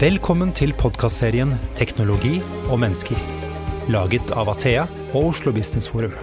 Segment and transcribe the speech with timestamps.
[0.00, 2.38] Velkommen til podkastserien 'Teknologi
[2.72, 3.20] og mennesker',
[3.92, 6.14] laget av Athea og Oslo Business Forum.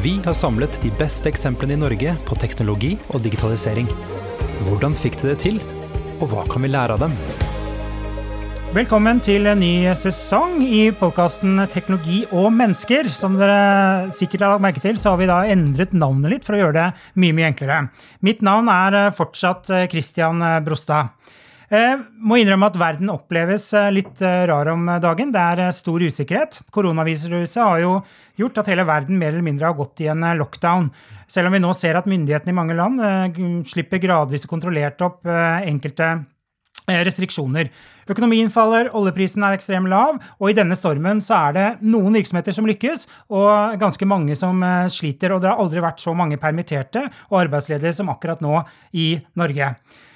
[0.00, 3.92] Vi har samlet de beste eksemplene i Norge på teknologi og digitalisering.
[4.64, 5.60] Hvordan fikk de det til,
[6.22, 7.12] og hva kan vi lære av dem?
[8.72, 13.12] Velkommen til en ny sesong i podkasten Teknologi og mennesker.
[13.12, 16.56] Som dere sikkert har lagt merke til, så har vi da endret navnet litt for
[16.56, 16.90] å gjøre det
[17.20, 17.88] mye, mye enklere.
[18.22, 21.12] Mitt navn er fortsatt Christian Brostad.
[21.72, 25.32] Eh, må innrømme at verden oppleves litt rar om dagen.
[25.32, 26.60] Det er stor usikkerhet.
[26.74, 27.96] Koronaviruset har jo
[28.40, 30.90] gjort at hele verden mer eller mindre har gått i en lockdown.
[31.30, 36.10] Selv om vi nå ser at myndighetene i mange land slipper gradvis kontrollert opp enkelte
[36.84, 37.70] restriksjoner.
[38.12, 42.52] Økonomien faller, oljeprisen er ekstremt lav, og i denne stormen så er det noen virksomheter
[42.52, 44.60] som lykkes, og ganske mange som
[44.92, 45.32] sliter.
[45.32, 48.60] Og det har aldri vært så mange permitterte og arbeidsledige som akkurat nå
[48.92, 49.72] i Norge.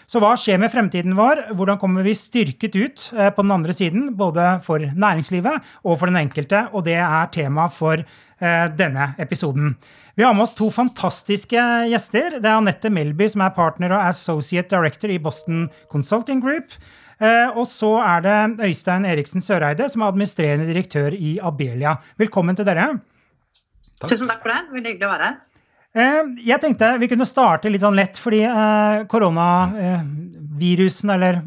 [0.09, 1.51] Så hva skjer med fremtiden vår?
[1.53, 6.17] Hvordan kommer vi styrket ut på den andre siden, både for næringslivet og for den
[6.23, 6.63] enkelte?
[6.73, 8.01] Og det er tema for
[8.41, 9.75] denne episoden.
[10.17, 12.39] Vi har med oss to fantastiske gjester.
[12.41, 16.73] Det er Anette Melby, som er partner og associate director i Boston Consulting Group.
[17.21, 21.99] Og så er det Øystein Eriksen Søreide, som er administrerende direktør i Abelia.
[22.17, 22.95] Velkommen til dere.
[23.99, 24.09] Takk.
[24.09, 24.63] Tusen takk for det.
[24.73, 25.39] Veldig hyggelig å være her.
[25.97, 28.45] Jeg tenkte vi kunne starte litt sånn lett, fordi
[29.09, 31.41] koronavirusen, eller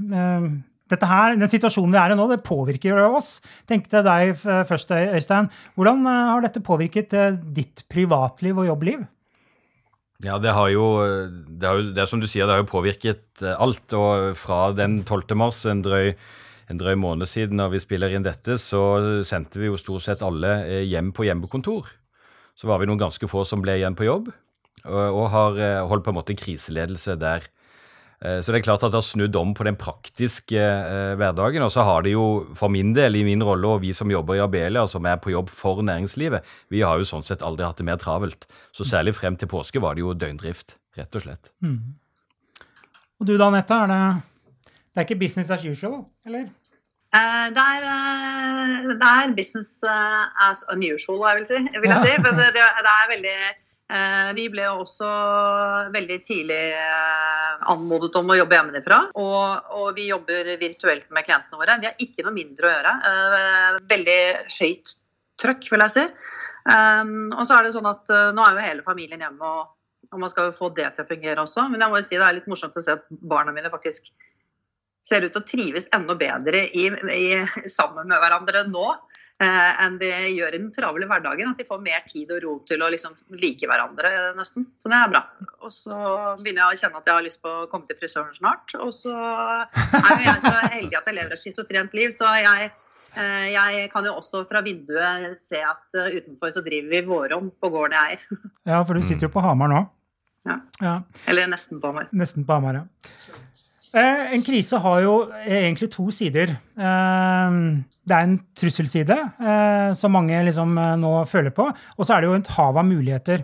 [0.92, 3.40] dette her, den situasjonen vi er i nå, det påvirker oss.
[3.70, 5.48] Tenkte deg først, Øystein.
[5.78, 7.14] Hvordan har dette påvirket
[7.56, 9.06] ditt privatliv og jobbliv?
[10.22, 10.86] Ja, det har jo,
[11.48, 13.94] det har jo, det er som du sier, det har jo påvirket alt.
[13.96, 15.36] Og fra den 12.
[15.40, 16.14] mars, en drøy,
[16.70, 18.82] en drøy måned siden, når vi spiller inn dette, så
[19.26, 20.52] sendte vi jo stort sett alle
[20.90, 21.84] hjem på hjemmekontor.
[22.62, 24.30] Så var vi noen ganske få som ble igjen på jobb,
[24.86, 25.58] og, har
[25.90, 27.48] holdt på en måte kriseledelse der.
[28.22, 31.64] Så det er klart at det har snudd om på den praktiske eh, hverdagen.
[31.66, 32.26] Og så har det jo,
[32.58, 35.34] for min del, i min rolle, og vi som jobber i Abelia, som er på
[35.34, 38.46] jobb for næringslivet, vi har jo sånn sett aldri hatt det mer travelt.
[38.78, 41.50] Så særlig frem til påske var det jo døgndrift, rett og slett.
[41.66, 41.98] Mm.
[43.22, 44.02] Og du da, Anette, er det,
[44.70, 46.46] det er ikke business as usual, eller?
[47.12, 52.06] Uh, det, er, uh, det er business uh, as unusual, jeg vil, si, vil jeg
[52.06, 52.14] si.
[52.24, 53.36] For det, det, er veldig
[54.38, 55.08] vi ble også
[55.92, 56.62] veldig tidlig
[57.68, 59.00] anmodet om å jobbe hjemmefra.
[59.20, 61.76] Og, og, vi jobber virtuelt med klientene våre.
[61.82, 62.94] Vi har ikke noe mindre å gjøre.
[63.92, 64.16] Veldig
[64.62, 64.94] høyt
[65.44, 66.06] trøkk, vil jeg si.
[66.72, 69.76] Og så er det sånn at nå er jo hele familien hjemme, og,
[70.08, 71.68] og man skal jo få det til å fungere også.
[71.74, 74.08] Men jeg må jo si det er litt morsomt å se at barna mine faktisk
[75.06, 77.26] ser ut til å trives enda bedre i, i,
[77.70, 78.86] sammen med hverandre nå
[79.42, 81.54] eh, enn de gjør i den travle hverdagen.
[81.54, 84.68] At de får mer tid og ro til å liksom like hverandre, nesten.
[84.82, 85.24] Så det er bra.
[85.62, 85.98] Og så
[86.42, 88.78] begynner jeg å kjenne at jeg har lyst på å komme til frisøren snart.
[88.80, 92.72] Og så er jo jeg så heldig at jeg lever et schizofrent liv, så jeg
[93.12, 97.98] jeg kan jo også fra vinduet se at utenfor så driver vi vårom på gården
[97.98, 98.46] jeg eier.
[98.72, 99.82] Ja, for du sitter jo på Hamar nå.
[100.48, 100.62] Ja.
[100.80, 100.94] ja.
[101.28, 102.08] Eller nesten på Hamar.
[102.16, 103.36] Nesten på Hamar, ja.
[103.94, 106.54] En krise har jo egentlig to sider.
[106.78, 109.18] Det er en trusselside,
[110.00, 113.44] som mange liksom nå føler på, og så er det jo et hav av muligheter.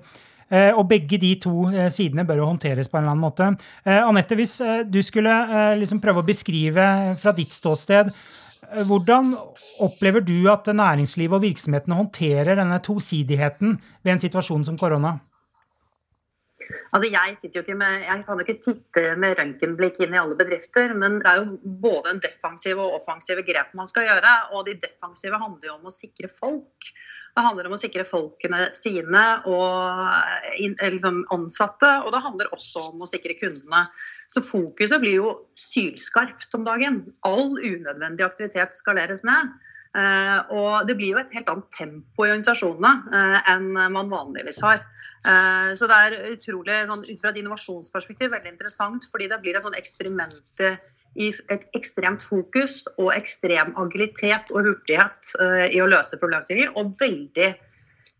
[0.80, 3.50] Og begge de to sidene bør jo håndteres på en eller annen måte.
[3.84, 4.56] Anette, hvis
[4.88, 5.36] du skulle
[5.84, 6.88] liksom prøve å beskrive
[7.20, 8.16] fra ditt ståsted
[8.88, 9.32] hvordan
[9.84, 15.18] opplever du at næringslivet og virksomhetene håndterer denne tosidigheten ved en situasjon som korona?
[16.96, 20.38] Altså jeg, jo ikke med, jeg kan jo ikke titte med røntgenblikk inn i alle
[20.40, 24.34] bedrifter, men det er jo både en defensiv og offensive grep man skal gjøre.
[24.54, 26.90] Og de defensive handler jo om å sikre folk.
[27.38, 33.04] Det handler om å sikre folkene sine og liksom ansatte, og det handler også om
[33.06, 33.84] å sikre kundene.
[34.34, 37.04] Så fokuset blir jo sylskarpt om dagen.
[37.28, 39.54] All unødvendig aktivitet skaleres ned.
[39.96, 44.84] Og det blir jo et helt annet tempo i organisasjonene enn man vanligvis har.
[45.76, 49.66] Så det er utrolig, sånn, ut fra et innovasjonsperspektiv, veldig interessant, fordi det blir et
[49.66, 50.62] sånn eksperiment
[51.18, 55.34] i et ekstremt fokus og ekstrem agilitet og hurtighet
[55.74, 57.50] i å løse problemstillinger, og veldig,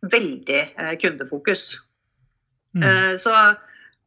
[0.10, 0.62] veldig
[1.04, 1.70] kundefokus.
[2.74, 3.18] Mm.
[3.22, 3.34] Så,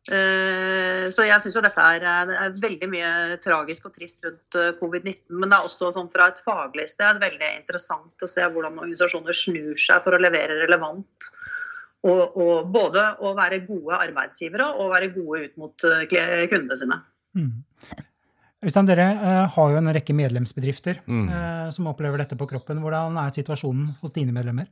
[0.09, 3.11] så jeg syns jo dette er, det er veldig mye
[3.45, 5.37] tragisk og trist rundt covid-19.
[5.37, 9.37] Men det er også sånn fra et faglig sted veldig interessant å se hvordan organisasjoner
[9.37, 11.29] snur seg for å levere relevant
[12.09, 17.01] og, og, både å være gode arbeidsgivere og være gode ut mot kundene sine.
[17.37, 17.51] Mm.
[18.61, 19.07] Øystein, dere
[19.53, 21.29] har jo en rekke medlemsbedrifter mm.
[21.77, 22.81] som opplever dette på kroppen.
[22.85, 24.69] Hvordan er situasjonen hos dine medlemmer?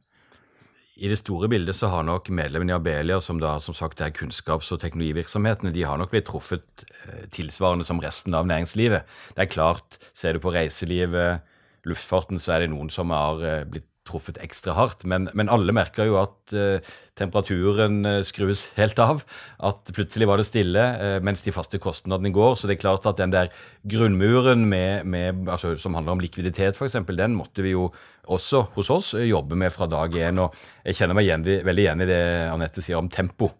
[0.98, 4.14] I det store bildet så har nok medlemmene i Abelia, som da som sagt er
[4.14, 9.06] kunnskaps- og teknologivirksomhetene, de har nok blitt truffet eh, tilsvarende som resten av næringslivet.
[9.36, 11.44] Det er klart, ser du på reiselivet,
[11.86, 15.04] luftfarten, så er det noen som har eh, blitt truffet ekstra hardt.
[15.08, 19.22] Men, men alle merker jo at uh, temperaturen uh, skrus helt av.
[19.64, 22.56] At plutselig var det stille uh, mens de faste kostnadene går.
[22.58, 23.52] Så det er klart at den der
[23.88, 27.90] grunnmuren med, med, altså, som handler om likviditet, f.eks., den måtte vi jo
[28.28, 30.40] også hos oss jobbe med fra dag én.
[30.42, 32.22] Og jeg kjenner meg igjen, veldig igjen i det
[32.52, 33.52] Anette sier om tempo.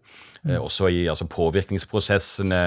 [0.47, 0.55] Mm.
[0.61, 2.61] Også i altså, påvirkningsprosessene.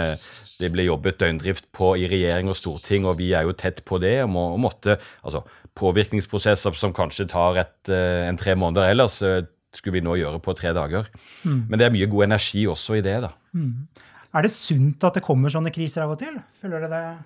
[0.60, 3.98] Det ble jobbet døgndrift på i regjering og storting, og vi er jo tett på
[4.02, 4.18] det.
[4.22, 5.42] og, må, og måtte, altså,
[5.78, 10.42] påvirkningsprosesser som kanskje tar et, eh, en tre måneder ellers, eh, skulle vi nå gjøre
[10.44, 11.08] på tre dager.
[11.44, 11.66] Mm.
[11.70, 13.20] Men det er mye god energi også i det.
[13.22, 13.32] da.
[13.54, 13.88] Mm.
[14.34, 16.36] Er det sunt at det kommer sånne kriser av og til?
[16.60, 17.18] Føler dere det?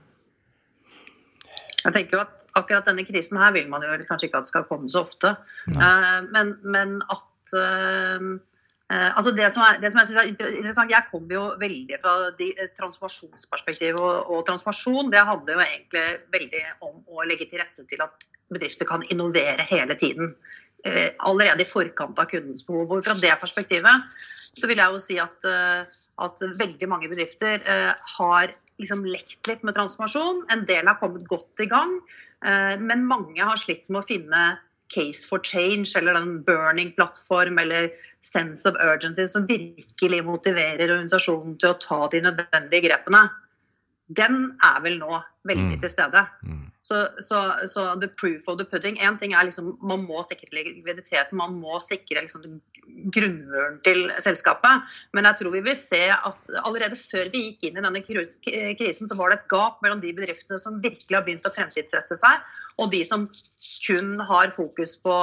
[1.85, 4.65] Jeg tenker jo at akkurat denne krisen her vil man jo kanskje ikke at skal
[4.67, 5.37] komme så ofte.
[5.71, 7.53] Uh, men, men, at
[8.89, 12.13] altså det som, er, det som jeg synes er interessant, jeg kommer jo veldig fra
[12.39, 13.99] de, eh, transformasjonsperspektivet.
[13.99, 16.05] Og, og, transformasjon det handler jo egentlig
[16.37, 20.37] veldig om å legge til rette til at bedrifter kan innovere hele tiden.
[20.87, 22.93] Uh, allerede i forkant av kundens behov.
[22.95, 24.21] Og fra det perspektivet
[24.57, 25.47] så vil jeg jo si at,
[26.23, 27.59] at veldig mange bedrifter
[28.15, 30.45] har liksom lekt litt med transformasjon.
[30.55, 31.99] En del har kommet godt i gang.
[32.81, 34.45] men mange har slitt med å finne
[34.95, 37.91] case for change eller den burning plattform eller
[38.27, 43.27] sense of urgency som virkelig motiverer organisasjonen til å ta de nødvendige grepene,
[44.07, 45.83] den er vel nå veldig mm.
[45.83, 46.23] til stede.
[46.47, 46.65] Mm.
[46.87, 50.53] Så, så, så, the proof of the pudding Én ting er liksom man må sikre
[50.55, 54.87] likviditeten, man må sikre liksom grunnmuren til selskapet.
[55.17, 59.11] Men jeg tror vi vil se at allerede før vi gikk inn i denne krisen,
[59.11, 62.47] så var det et gap mellom de bedriftene som virkelig har begynt å fremtidsrette seg,
[62.77, 63.25] og de som
[63.87, 65.15] kun har fokus på,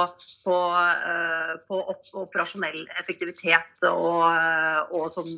[0.46, 1.82] på, uh, på
[2.24, 4.24] operasjonell effektivitet, og,
[4.94, 5.28] og som,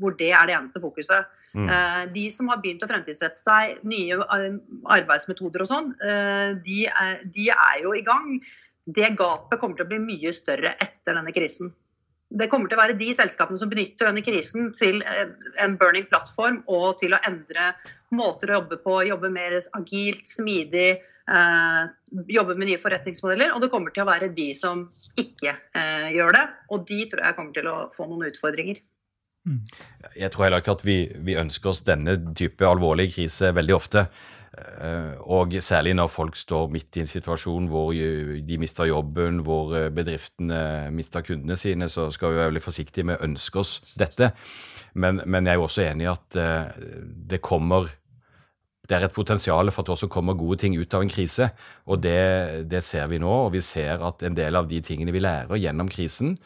[0.00, 1.28] hvor det er det eneste fokuset.
[1.56, 1.68] Mm.
[1.68, 4.16] Uh, de som har begynt å fremtidsrette seg, nye
[4.96, 5.92] arbeidsmetoder og sånn,
[6.64, 6.80] de,
[7.36, 8.38] de, er jo i gang.
[8.88, 11.70] Det gapet kommer til å bli mye større etter denne krisen.
[12.28, 16.60] Det kommer til å være de selskapene som benytter denne krisen til en burning plattform
[16.68, 17.70] og til å endre
[18.16, 21.82] måter å jobbe på, jobbe mer agilt, smidig, eh,
[22.32, 23.54] jobbe med nye forretningsmodeller.
[23.54, 24.86] Og det kommer til å være de som
[25.20, 26.44] ikke eh, gjør det.
[26.72, 28.80] Og de tror jeg kommer til å få noen utfordringer.
[29.48, 29.62] Mm.
[30.16, 34.08] Jeg tror heller ikke at vi, vi ønsker oss denne type alvorlige krise veldig ofte.
[34.58, 39.74] Eh, og særlig når folk står midt i en situasjon hvor de mister jobben, hvor
[39.76, 43.78] eh, bedriftene mister kundene sine, så skal vi være veldig forsiktige med å ønske oss
[43.98, 44.32] dette.
[44.94, 46.84] Men, men jeg er jo også enig i at eh,
[47.34, 47.90] det kommer
[48.88, 51.50] det er et potensial for at det også kommer gode ting ut av en krise.
[51.92, 53.28] Og det, det, ser vi nå.
[53.28, 56.38] Og vi ser at en del av de tingene vi lærer gjennom krisen,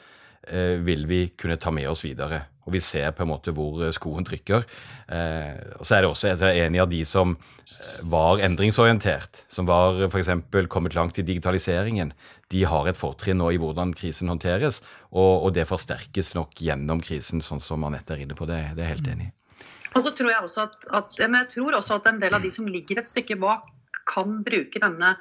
[0.82, 2.41] vil vi kunne ta med oss videre.
[2.62, 4.64] Og vi ser på en måte hvor skoen trykker.
[5.11, 9.43] Eh, og så er det også jeg er enig av de som eh, var endringsorientert,
[9.50, 10.31] som var f.eks.
[10.70, 12.14] kommet langt i digitaliseringen.
[12.55, 17.03] De har et fortrinn nå i hvordan krisen håndteres, og, og, det forsterkes nok gjennom
[17.03, 18.47] krisen, sånn som Anette er inne på.
[18.49, 19.37] Det, det er helt enig i.
[19.93, 22.50] Og så tror jeg også at, at, jeg tror også at en del av de
[22.53, 23.69] som ligger et stykke bak,
[24.09, 25.12] kan bruke denne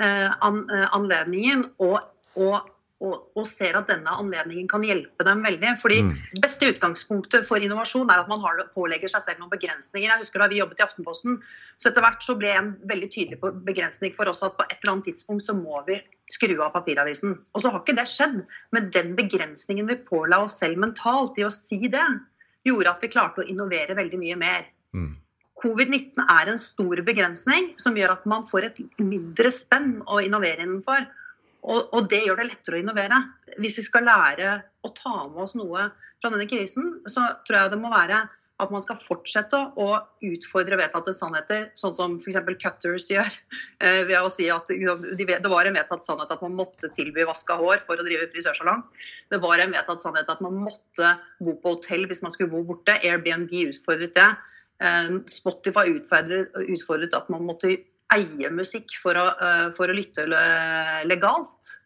[0.00, 1.98] eh, an, eh, anledningen og,
[2.38, 2.70] og,
[3.00, 5.72] og, og, ser at denne anledningen kan hjelpe dem veldig.
[5.80, 6.12] Fordi mm.
[6.44, 10.10] beste utgangspunktet for innovasjon er at man har, pålegger seg selv noen begrensninger.
[10.10, 11.38] Jeg husker Da vi jobbet i Aftenposten,
[11.80, 14.94] så etter hvert så ble en veldig tydelig begrensning for oss at på et eller
[14.94, 15.96] annet tidspunkt så må vi
[16.30, 17.38] skru av papiravisen.
[17.54, 18.42] Og så har ikke det skjedd.
[18.76, 22.04] Men den begrensningen vi påla oss selv mentalt i å si det,
[22.68, 24.68] gjorde at vi klarte å innovere veldig mye mer.
[24.92, 25.14] Mm.
[25.60, 30.64] Covid-19 er en stor begrensning som gjør at man får et mindre spenn å innovere
[30.64, 31.08] innenfor.
[31.60, 33.22] Og, og, det gjør det lettere å innovere.
[33.60, 35.90] Hvis vi skal lære å ta med oss noe
[36.20, 38.24] fra denne krisen, så tror jeg det må være
[38.60, 39.86] at man skal fortsette å
[40.26, 42.40] utfordre vedtatte sannheter, sånn som f.eks.
[42.60, 43.36] Cutters gjør.
[43.80, 47.54] Eh, ved å si at Det var en vedtatt sannhet at man måtte tilby vaska
[47.56, 48.82] hår for å drive frisørsalong.
[49.32, 52.60] Det var en vedtatt sannhet at man måtte bo på hotell hvis man skulle bo
[52.68, 52.98] borte.
[53.00, 54.28] Airbnb utfordret det.
[54.84, 57.72] Eh, Spotify utfordret, at man måtte
[58.16, 60.26] eie musikk for å, eh, for å lytte
[61.06, 61.76] legalt.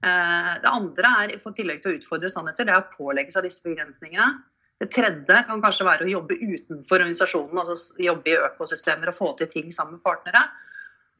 [0.00, 3.60] Det andre er, for tillegg til å utfordre sannheter, det er å pålegge seg disse
[3.60, 4.30] begrensningene.
[4.80, 9.28] Det tredje kan kanskje være å jobbe utenfor organisasjonen, altså jobbe i økosystemer og få
[9.36, 10.40] til ting sammen med partnere.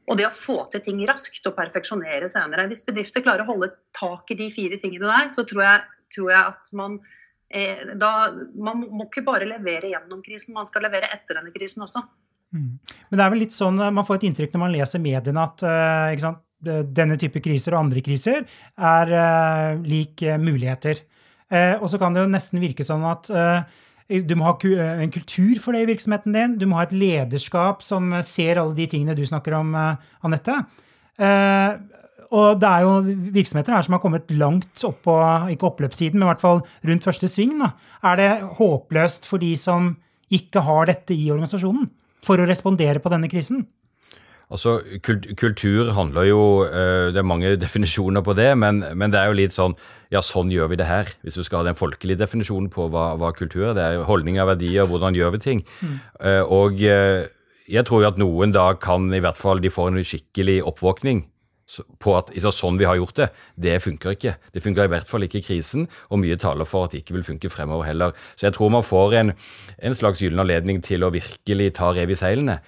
[0.08, 2.64] Og det å få til ting raskt og perfeksjonere senere.
[2.70, 5.84] Hvis bedrifter klarer å holde tak i de fire tingene der, så tror jeg,
[6.16, 6.96] tror jeg at man
[7.52, 11.84] eh, da, Man må ikke bare levere gjennom krisen, man skal levere etter denne krisen
[11.84, 12.02] også.
[12.50, 12.78] Mm.
[12.82, 15.62] Men det er vel litt sånn, man får et inntrykk når man leser mediene at
[15.62, 18.42] uh, denne type kriser og andre kriser
[18.74, 21.04] er uh, lik muligheter.
[21.50, 23.30] Uh, og så kan det jo nesten virke sånn at
[24.10, 24.56] du må ha
[24.98, 26.56] en kultur for det i virksomheten din.
[26.58, 29.70] Du må ha et lederskap som ser alle de tingene du snakker om,
[30.26, 30.56] Anette.
[32.34, 32.96] Og det er jo
[33.36, 35.14] virksomheter her som har kommet langt opp på
[35.54, 37.54] ikke oppløpssiden, men i hvert fall rundt første sving.
[37.62, 37.70] Da.
[38.10, 38.28] Er det
[38.58, 39.92] håpløst for de som
[40.34, 41.86] ikke har dette i organisasjonen,
[42.26, 43.66] for å respondere på denne krisen?
[44.50, 44.80] Altså,
[45.38, 49.38] Kultur handler jo uh, Det er mange definisjoner på det, men, men, det er jo
[49.38, 49.76] litt sånn
[50.10, 51.12] Ja, sånn gjør vi det her.
[51.22, 53.76] Hvis du skal ha den folkelige definisjonen på hva, hva kultur er.
[53.78, 55.60] Det er holdninger, verdier, hvordan gjør vi ting.
[55.78, 56.00] Mm.
[56.18, 57.28] Uh, og uh,
[57.70, 61.22] jeg tror jo at noen da kan i hvert fall De får en skikkelig oppvåkning
[62.02, 63.30] på at sånn vi har gjort det.
[63.54, 64.34] Det funker ikke.
[64.54, 67.18] Det funker i hvert fall ikke i krisen, og mye taler for at det ikke
[67.18, 68.14] vil funke fremover heller.
[68.36, 69.34] Så jeg tror man får en,
[69.78, 72.60] en slags gyllen anledning til å virkelig ta rev i seilene.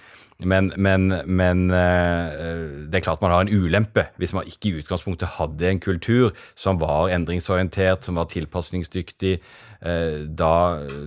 [0.43, 4.81] Men, men, men, eh, det er klart man har en ulempe hvis man ikke i
[4.81, 9.37] utgangspunktet hadde en kultur som var endringsorientert, som var tilpasningsdyktig.
[9.85, 10.53] Eh, da,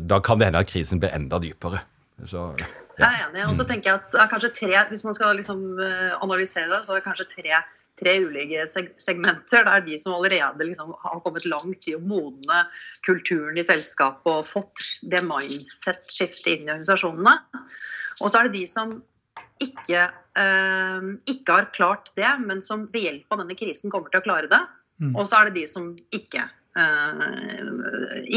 [0.01, 1.83] da kan det hende at krisen blir enda dypere.
[2.25, 2.69] Så, ja.
[2.97, 3.43] Jeg er enig.
[3.51, 6.95] Og så tenker jeg at kanskje tre, Hvis man skal liksom eh, analysere det, så
[6.95, 7.59] er det kanskje tre,
[7.97, 9.65] tre ulike segmenter.
[9.65, 12.67] Det er de som allerede liksom har kommet langt i å modne
[13.07, 17.37] kulturen i selskapet og fått det mindset-skiftet inn i organisasjonene.
[18.21, 18.99] Og så er det de som
[19.63, 20.03] ikke,
[20.37, 24.27] eh, ikke, har klart det, men som ved hjelp av denne krisen kommer til å
[24.27, 24.63] klare det.
[25.01, 25.17] Mm.
[25.17, 26.45] Og så er det de som ikke,
[26.77, 27.65] eh,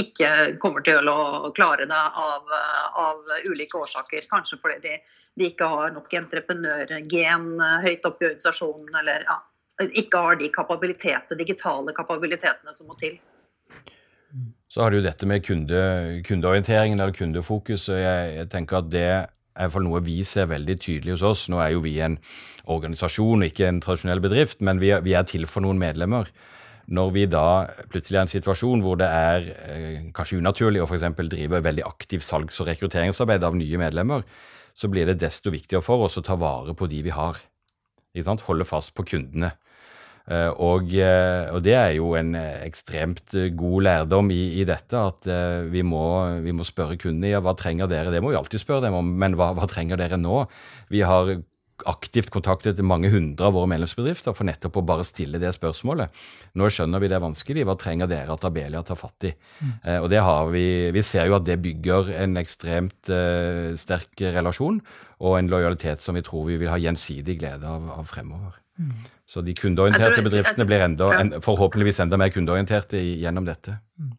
[0.03, 0.31] ikke
[0.63, 2.47] kommer til å klare det av,
[2.95, 4.27] av ulike årsaker.
[4.31, 4.97] Kanskje fordi de,
[5.35, 7.49] de ikke har nok entreprenørgen
[7.83, 9.39] høyt oppe i organisasjonen, eller ja,
[9.87, 13.17] ikke har de kapabilitetene, digitale kapabilitetene som må til.
[14.69, 17.87] Så har du jo dette med kunde, kundeorienteringen eller kundefokus.
[17.89, 19.27] og jeg, jeg tenker at det er
[19.59, 21.47] iallfall noe vi ser veldig tydelig hos oss.
[21.49, 22.19] Nå er jo vi en
[22.69, 26.29] organisasjon ikke en tradisjonell bedrift, men vi er, vi er til for noen medlemmer.
[26.89, 30.87] Når vi da plutselig er i en situasjon hvor det er eh, kanskje unaturlig å
[30.89, 31.05] f.eks.
[31.29, 34.25] drive veldig aktiv salgs- og rekrutteringsarbeid av nye medlemmer,
[34.73, 37.41] så blir det desto viktigere for oss å ta vare på de vi har.
[38.45, 39.51] Holde fast på kundene.
[40.29, 44.93] Eh, og, eh, og, det er jo en eh, ekstremt god lærdom i, i dette,
[44.93, 45.29] at
[45.73, 46.03] vi må,
[46.45, 48.13] vi må, spørre kundene ja, hva trenger dere.
[48.13, 50.43] Det må vi alltid spørre dem om, men hva, hva trenger dere nå?
[50.93, 51.39] Vi har
[51.87, 56.13] aktivt kontaktet mange hundre av våre medlemsbedrifter for nettopp å bare stille det spørsmålet.
[56.59, 57.65] Nå skjønner vi det er vanskelig.
[57.67, 59.33] Hva trenger dere at Abelia tar fatt i?
[59.59, 59.73] Mm.
[59.83, 64.25] Eh, og det har vi, vi ser jo at det bygger en ekstremt eh, sterk
[64.39, 64.81] relasjon
[65.19, 68.59] og en lojalitet som vi tror vi vil ha gjensidig glede av, av fremover.
[68.79, 68.95] Mm.
[69.29, 73.75] Så de kundeorienterte bedriftene blir enda, en, forhåpentligvis enda mer kundeorienterte gjennom dette.
[73.99, 74.15] Mm.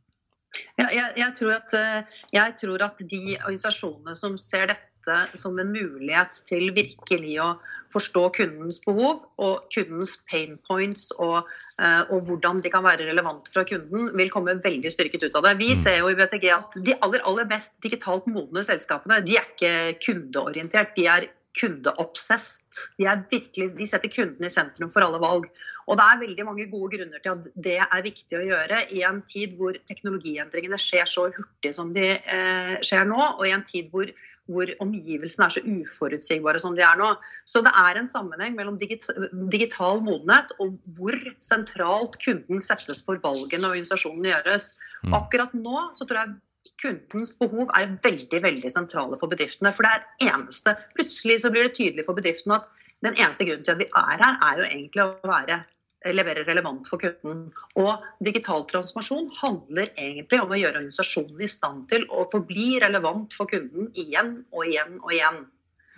[0.81, 5.57] Ja, jeg, jeg, tror at, eh, jeg, tror at, de organisasjonene som ser dette som
[5.59, 7.51] en mulighet til virkelig å
[7.91, 11.49] forstå kundens behov og kundens pain points og,
[11.81, 15.49] eh, og hvordan de kan være relevante fra kunden, vil komme veldig styrket ut av
[15.49, 15.57] det.
[15.63, 15.83] Vi mm.
[15.83, 19.75] ser jo i BCG at de aller, aller mest digitalt modne selskapene de er ikke
[20.07, 20.95] kundeorientert.
[20.99, 22.79] De er kundeobsessed.
[22.99, 25.49] De, virkelig, de setter kunden i sentrum for alle valg.
[25.91, 29.03] Og det er veldig mange gode grunner til at det er viktig å gjøre i
[29.07, 33.65] en tid hvor teknologiendringene skjer så hurtig som de eh, skjer nå, og i en
[33.67, 34.13] tid hvor,
[34.51, 37.09] hvor omgivelsene er så uforutsigbare som de er nå.
[37.49, 43.19] Så det er en sammenheng mellom digital, digital modenhet og hvor sentralt kunden settes for
[43.25, 44.73] valgene og organisasjonene gjøres.
[45.03, 45.19] Mm.
[45.19, 46.39] Akkurat nå så tror jeg
[46.81, 49.73] kundens behov er veldig veldig sentrale for bedriftene.
[49.77, 52.71] For det er eneste, Plutselig så blir det tydelig for bedriftene at
[53.05, 55.61] den eneste grunnen til at vi er her, er jo egentlig å være,
[56.17, 57.47] levere relevant for kunden.
[57.81, 63.37] Og digital transformasjon handler egentlig om å gjøre organisasjonen i stand til å forbli relevant
[63.37, 65.41] for kunden igjen og igjen og igjen.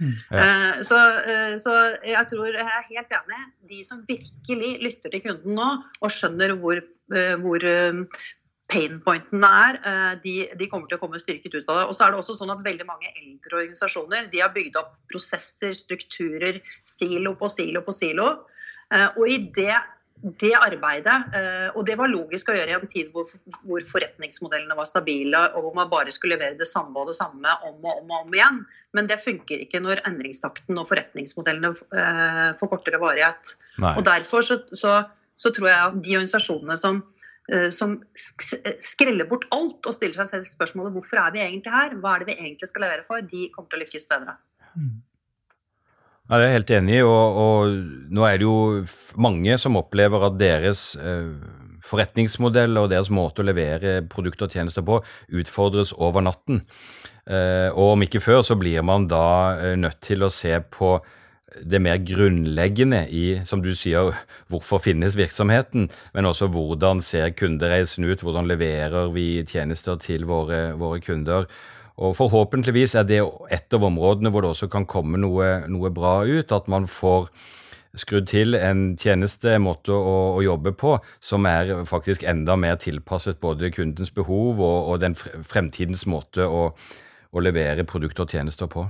[0.02, 0.44] Mm, ja.
[0.44, 0.98] Eh, så,
[1.30, 1.74] eh, så,
[2.06, 3.42] jeg tror jeg er helt enig.
[3.70, 5.68] De som virkelig lytter til kunden nå
[6.00, 6.80] og skjønner hvor,
[7.14, 7.66] eh, hvor
[8.72, 11.86] painpointene er, eh, de, de, kommer til å komme styrket ut av det.
[11.88, 14.94] Og så er det også sånn at veldig mange eldre organisasjoner de har bygd opp
[15.12, 18.30] prosesser, strukturer, silo på silo på silo.
[18.92, 19.76] Eh, og i det,
[20.40, 23.28] det arbeidet, eh, og det var logisk å gjøre i en tid hvor,
[23.66, 27.56] hvor, forretningsmodellene var stabile, og hvor man bare skulle levere det samme og det samme
[27.68, 28.62] om og om, og om igjen.
[28.96, 31.72] Men det funker ikke når endringstakten og forretningsmodellene
[32.60, 33.54] får kortere varighet.
[33.80, 33.94] Nei.
[33.96, 34.98] Og derfor så, så,
[35.32, 37.00] så tror jeg at de organisasjonene som
[37.74, 42.12] som skreller bort alt og stiller seg selv spørsmålet hvorfor er vi egentlig her, hva
[42.14, 44.36] er det vi egentlig skal levere for, de kommer til å lykkes bedre.
[44.78, 44.92] Mm.
[46.30, 47.02] Ja, Det er jeg helt enig i.
[47.04, 47.72] Og, og,
[48.14, 48.84] nå er det jo
[49.20, 51.32] mange som opplever at deres eh,
[51.84, 55.00] forretningsmodell og deres måte å levere produkter og tjenester på
[55.42, 56.62] utfordres over natten.
[57.26, 59.26] Eh, og om ikke før så blir man da
[59.58, 60.94] eh, nødt til å se på
[61.60, 64.14] det mer grunnleggende i, som du sier,
[64.52, 70.72] hvorfor finnes virksomheten, men også hvordan ser kundereisen ut, hvordan leverer vi tjenester til våre,
[70.80, 71.48] våre kunder.
[72.02, 73.20] Og Forhåpentligvis er det
[73.52, 76.52] et av områdene hvor det også kan komme noe, noe bra ut.
[76.52, 77.28] At man får
[78.00, 83.72] skrudd til en tjenestemåte å, å, jobbe på som er faktisk enda mer tilpasset både
[83.74, 88.86] kundens behov og, og den fremtidens måte å, å, levere produkter og tjenester på.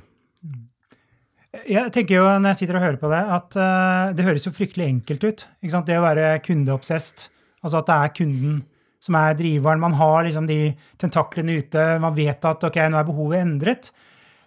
[1.68, 4.54] Jeg tenker jo når jeg sitter og hører på det, at uh, det høres jo
[4.56, 5.46] fryktelig enkelt ut.
[5.60, 7.26] Det å være kundeobsesst.
[7.62, 8.62] Altså at det er kunden
[9.02, 9.82] som er driveren.
[9.82, 11.84] Man har liksom de tentaklene ute.
[12.02, 13.92] Man vet at ok, nå er behovet endret.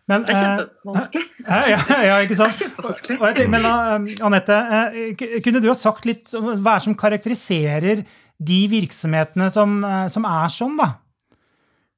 [0.09, 1.23] Men, det er eh, kjempevanskelig.
[1.45, 2.53] Uh, ja, ja, ikke sant?
[2.57, 3.47] Det er kjempevanskelig.
[3.53, 9.47] Men uh, Anette, uh, kunne du ha sagt litt om hva som karakteriserer de virksomhetene
[9.53, 9.77] som,
[10.11, 10.89] som, er sånn, da?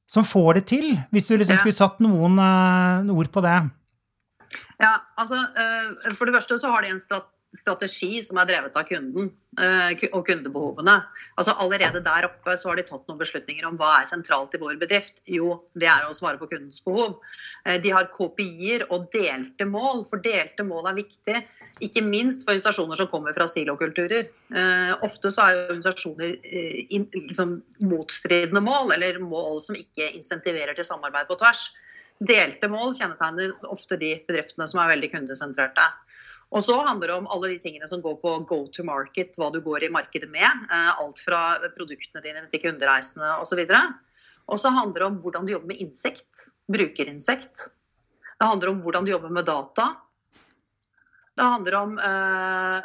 [0.07, 0.91] Som får det til?
[1.15, 1.63] Hvis du liksom ja.
[1.63, 2.37] skulle satt noen
[3.11, 3.57] ord på det.
[4.79, 5.39] Ja, altså
[6.15, 7.01] For det første så har de en
[7.55, 10.97] strategi som er drevet av kunden eh, og kundebehovene.
[11.39, 14.61] Altså Allerede der oppe så har de tatt noen beslutninger om hva er sentralt i
[14.61, 15.21] vår bedrift.
[15.29, 17.17] Jo, det er å svare på kundens behov.
[17.65, 21.39] Eh, de har KPI-er og delte mål, for delte mål er viktig.
[21.87, 24.29] Ikke minst for organisasjoner som kommer fra silokulturer.
[24.51, 26.37] Eh, ofte så er organisasjoner
[26.91, 31.69] liksom motstridende mål, eller mål som ikke insentiverer til samarbeid på tvers.
[32.17, 35.85] Delte mål kjennetegner ofte de bedriftene som er veldig kundesentrerte.
[36.55, 39.49] Og så handler det om alle de tingene som går på go to market, hva
[39.51, 40.47] du går i markedet med.
[40.71, 41.41] Eh, alt fra
[41.75, 43.65] produktene dine til kundereisene osv.
[44.47, 47.67] Og så handler det om hvordan du jobber med insekt, brukerinsekt.
[48.37, 49.91] Det handler om hvordan du jobber med data.
[51.37, 52.79] Det handler om uh,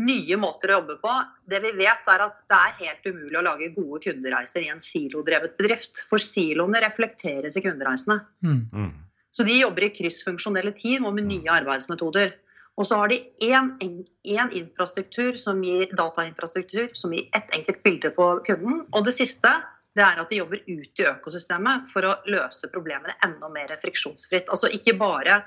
[0.00, 1.16] nye måter å jobbe på.
[1.44, 4.80] Det vi vet er at det er helt umulig å lage gode kundereiser i en
[4.80, 6.06] silodrevet bedrift.
[6.08, 8.22] For siloene reflekteres i kundereisene.
[8.40, 8.62] Mm.
[8.72, 8.92] mm.
[9.32, 12.34] Så de jobber i kryssfunksjonelle team og med nye arbeidsmetoder.
[12.80, 18.28] Og så har de én infrastruktur som gir datainfrastruktur som gir ett enkelt bilde på
[18.46, 18.86] kunden.
[18.92, 19.52] Og det siste
[19.92, 24.48] det er at de jobber ut i økosystemet for å løse problemene enda mer friksjonsfritt.
[24.48, 25.42] Altså ikke bare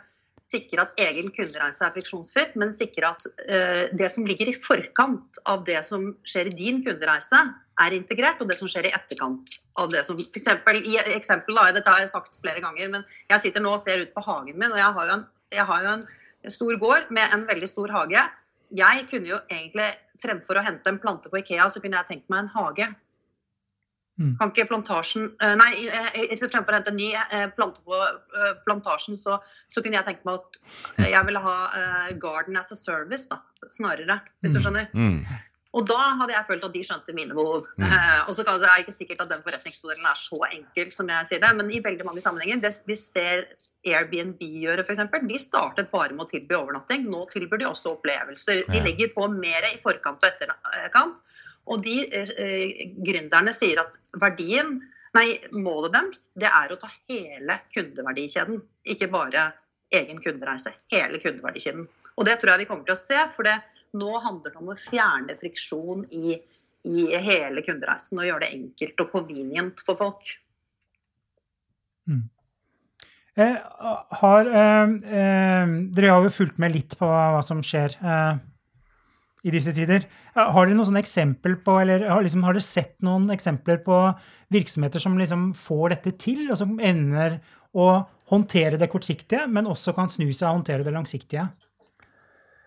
[0.45, 5.39] sikre at egen kundereise er friksjonsfritt, men sikre at uh, det som ligger i forkant
[5.49, 7.41] av det som skjer i din kundereise,
[7.83, 11.57] er integrert, og det som skjer i etterkant av det som for eksempel, I eksempel,
[11.57, 14.23] da, dette har jeg sagt flere ganger, men jeg sitter nå og ser ut på
[14.23, 15.25] hagen min, og jeg har jo en,
[15.71, 16.05] har jo en
[16.55, 18.23] stor gård med en veldig stor hage.
[18.75, 19.89] Jeg kunne jo egentlig,
[20.21, 22.87] fremfor å hente en plante på Ikea, så kunne jeg tenkt meg en hage.
[24.15, 24.35] Mm.
[24.39, 25.71] Kan ikke plantasjen eh, Nei,
[26.39, 30.23] fremfor å hente en ny eh, plante på eh, plantasjen, så, så, kunne jeg tenke
[30.23, 31.55] meg at jeg ville ha
[32.21, 33.41] garden as a service, da,
[33.75, 34.21] snarere.
[34.39, 34.63] Hvis du mm.
[34.63, 34.87] skjønner.
[34.95, 35.19] Mm.
[35.75, 37.65] Og da hadde jeg følt at de skjønte mine behov.
[37.75, 37.85] Mm.
[37.89, 41.29] Eh, og så er det ikke sikkert at den forretningsmodellen er så enkel som jeg
[41.29, 42.61] sier det, men i veldig mange sammenhenger.
[42.63, 43.49] Det vi ser
[43.85, 45.03] Airbnb gjøre, f.eks.
[45.27, 47.03] De startet bare med å tilby overnatting.
[47.11, 48.63] Nå tilbyr de også opplevelser.
[48.71, 51.19] De legger på mer i forkant og etterkant.
[51.71, 54.77] Og de eh, gründerne sier at verdien,
[55.17, 58.59] nei, målet deres det er å ta hele kundeverdikjeden.
[58.93, 59.47] Ikke bare
[59.95, 60.75] egen kundereise.
[60.93, 61.87] Hele kundeverdikjeden.
[62.15, 63.17] Og det tror jeg vi kommer til å se.
[63.33, 63.57] For det,
[63.97, 66.37] nå handler det om å fjerne friksjon i,
[66.85, 70.35] i hele kundereisen og gjøre det enkelt og convenient for folk.
[72.05, 72.25] Mm.
[73.35, 73.55] Eh,
[74.21, 78.37] har, eh, eh, dere har jo fulgt med litt på hva som skjer eh,
[79.45, 80.07] i disse tider.
[80.33, 83.99] Eh, har dere noen eksempel på, eller har, liksom, har, dere sett noen eksempler på
[84.53, 87.39] virksomheter som liksom får dette til, og som evner
[87.75, 87.89] å
[88.31, 91.49] håndtere det kortsiktige, men også kan snu seg og håndtere det langsiktige?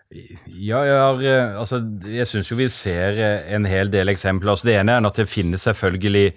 [0.09, 3.19] Ja, jeg, har, eh, altså, jeg syns jo vi ser
[3.53, 4.55] en hel del eksempler.
[4.55, 6.31] Altså, det ene er at det finnes selvfølgelig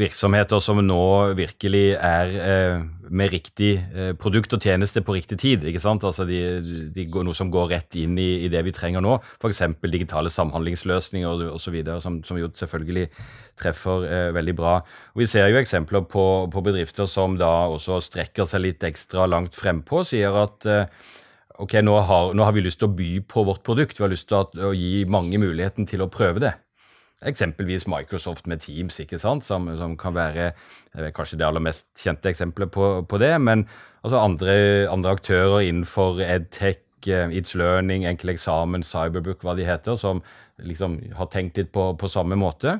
[0.00, 1.04] virksomheter som nå
[1.36, 5.64] virkelig er eh, med riktig eh, produkt og tjeneste på riktig tid.
[5.68, 6.04] ikke sant?
[6.04, 6.38] Altså de,
[6.94, 9.16] de går, Noe som går rett inn i, i det vi trenger nå.
[9.40, 9.62] F.eks.
[9.92, 11.76] digitale samhandlingsløsninger osv.
[12.04, 13.08] Som, som jo selvfølgelig
[13.60, 14.76] treffer eh, veldig bra.
[15.14, 19.28] Og Vi ser jo eksempler på, på, bedrifter som da også strekker seg litt ekstra
[19.30, 20.04] langt frempå.
[20.08, 20.86] Sier at eh,
[21.60, 23.98] ok, nå har, nå har, vi lyst til å by på vårt produkt.
[23.98, 26.56] Vi har lyst til at, å gi mange muligheten til å prøve det.
[27.24, 29.44] Eksempelvis Microsoft med Teams, ikke sant?
[29.46, 30.52] Som, som kan være
[31.16, 33.32] kanskje det aller mest kjente eksempelet på, på det.
[33.40, 33.66] Men
[34.02, 34.56] altså andre,
[34.92, 40.22] andre, aktører innenfor EdTech, eh, It's Learning, Enkel eksamen, Cyberbook, hva de heter, som
[40.62, 42.78] liksom har tenkt litt på, på samme måte.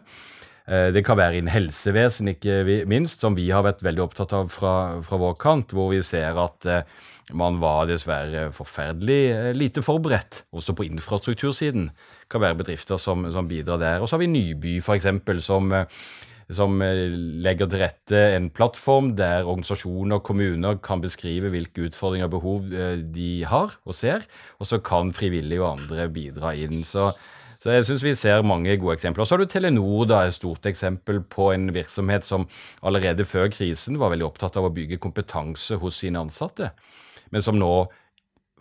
[0.69, 4.53] Eh, det kan være innen helsevesen, ikke minst, som vi har vært veldig opptatt av
[4.53, 6.87] fra, fra vår kant, hvor vi ser at eh,
[7.33, 11.89] man var dessverre forferdelig lite forberedt, også på infrastruktursiden
[12.31, 14.03] kan være bedrifter som, som bidrar der.
[14.03, 15.09] Og så har vi Nyby, f.eks.,
[15.45, 15.73] som,
[16.53, 16.83] som
[17.47, 22.69] legger til rette en plattform der organisasjoner og kommuner kan beskrive hvilke utfordringer og behov
[23.15, 24.29] de har og ser,
[24.61, 26.85] og så kan frivillige og andre bidra inn.
[26.85, 27.13] Så
[27.65, 29.25] så jeg syns vi ser mange gode eksempler.
[29.25, 32.45] Så har du Telenor, da, et stort eksempel på en virksomhet som
[32.85, 36.75] allerede før krisen var veldig opptatt av å bygge kompetanse hos sine ansatte,
[37.33, 37.73] men som nå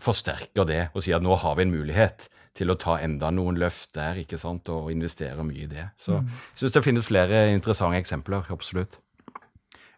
[0.04, 3.58] forsterker det og sier at nå har vi en mulighet til å ta enda noen
[3.62, 5.88] løft der ikke sant, og investere mye i det.
[5.98, 6.28] Så mm.
[6.54, 8.46] jeg syns det finnes flere interessante eksempler.
[8.54, 9.00] Absolutt.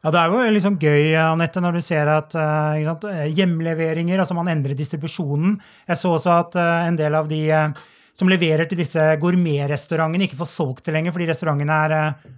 [0.06, 4.52] Ja, Det er jo liksom gøy Annette, når du ser at uh, hjemleveringer, altså man
[4.54, 5.58] endrer distribusjonen.
[5.90, 10.30] Jeg så også at uh, en del av de uh, som leverer til disse gourmetrestaurantene,
[10.30, 11.96] ikke får solgt det lenger fordi restaurantene er,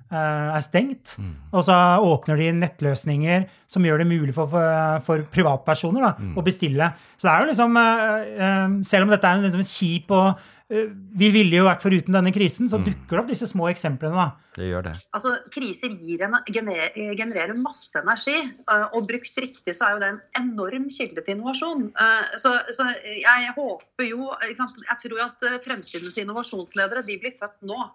[0.09, 1.13] uh, er stengt.
[1.21, 1.35] Mm.
[1.53, 6.33] Og så åpner de nettløsninger som gjør det mulig for, for, for privatpersoner da, mm.
[6.33, 6.91] å bestille.
[7.17, 10.56] Så det er jo liksom uh, Selv om dette er en liksom, kjip og Eh,
[10.67, 12.87] vi ville jo vært foruten denne krisen, så mm.
[12.89, 14.19] dukker det opp disse små eksemplene.
[14.19, 14.51] da.
[14.57, 14.95] Det gjør det.
[15.15, 20.09] Altså, Kriser gir en, genererer masse energi, eh, og brukt riktig så er jo det
[20.11, 21.87] en enorm kilde til innovasjon.
[21.93, 27.87] Eh, så, så jeg håper jo Jeg tror at fremtidens innovasjonsledere de blir født nå.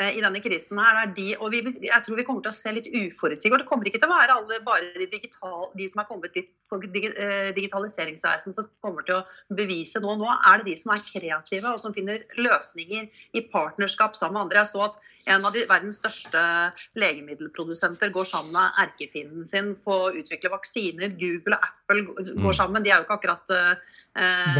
[0.00, 1.02] Eh, i denne krisen her.
[1.02, 3.64] er De, og vi, jeg tror vi kommer til å se litt uforutsigbart.
[3.64, 6.48] Det kommer ikke til å være alle bare de, digital, de som er kommet litt
[6.70, 10.16] på eh, digitaliseringsreisen som kommer til å bevise noe.
[10.20, 14.46] Nå er det de som er kreative og som finner løsninger i partnerskap sammen med
[14.46, 14.62] andre.
[14.62, 14.98] Jeg så at
[15.34, 16.42] en av de verdens største
[16.96, 21.12] legemiddelprodusenter går sammen med erkefienden sin på å utvikle vaksiner.
[21.20, 22.56] Google og Apple går mm.
[22.56, 22.86] sammen.
[22.86, 23.58] De er jo ikke akkurat
[24.18, 24.56] uh, Eh,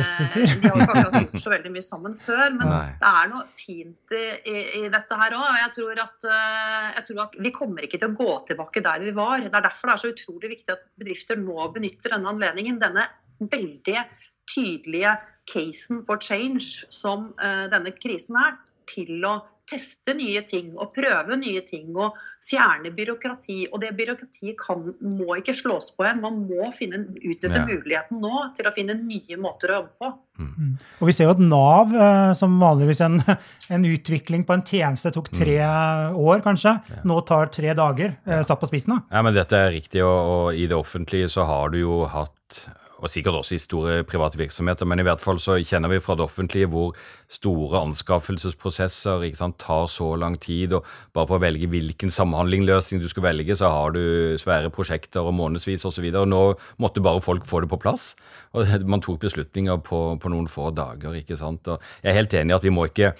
[0.62, 2.84] de har jo ikke akkurat gjort så veldig mye sammen før, men Nei.
[3.00, 5.48] det er noe fint i, i, i dette her òg.
[5.58, 9.02] Jeg, tror at, uh, jeg tror at vi kommer ikke til å gå tilbake der
[9.02, 9.42] vi var.
[9.42, 12.78] Det er derfor det er så utrolig viktig at bedrifter nå benytter denne anledningen.
[12.82, 13.08] Denne
[13.40, 14.04] veldig
[14.50, 15.16] tydelige
[15.50, 18.58] casen for change som uh, denne krisen er,
[18.90, 19.36] til å
[19.70, 22.18] teste nye ting og prøve nye ting og
[22.50, 23.58] fjerne byråkrati.
[23.70, 26.22] Og det byråkratiet kan, må ikke slås på igjen.
[26.24, 27.66] Man må finne, utnytte ja.
[27.68, 30.10] muligheten nå til å finne nye måter å jobbe på.
[30.40, 30.50] Mm.
[30.50, 30.74] mm.
[31.00, 33.20] Og vi ser jo at Nav, eh, som vanligvis en,
[33.76, 36.18] en utvikling på en tjeneste tok tre mm.
[36.18, 37.00] år, kanskje, ja.
[37.06, 38.16] nå tar tre dager.
[38.26, 38.42] ja.
[38.46, 38.96] satt på spissen.
[38.96, 39.18] da.
[39.18, 42.62] Ja, men dette er riktig, og, og i det offentlige så har du jo hatt
[43.00, 46.16] og sikkert også i store private virksomheter, men i hvert fall så kjenner vi fra
[46.18, 46.94] det offentlige hvor
[47.32, 50.74] store anskaffelsesprosesser sant, tar så lang tid.
[50.76, 50.86] og
[51.16, 55.36] Bare for å velge hvilken samhandlingløsning du skal velge, så har du svære prosjekter og
[55.38, 56.10] månedsvis osv.
[56.10, 56.42] Nå
[56.82, 58.14] måtte bare folk få det på plass.
[58.52, 61.14] og Man tok beslutninger på, på noen få dager.
[61.14, 63.14] ikke sant, og Jeg er helt enig i at vi må ikke